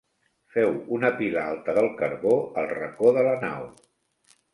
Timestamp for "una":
0.95-1.11